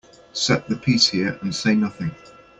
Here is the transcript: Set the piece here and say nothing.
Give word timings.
Set 0.33 0.67
the 0.67 0.75
piece 0.77 1.09
here 1.09 1.37
and 1.43 1.53
say 1.53 1.75
nothing. 1.75 2.09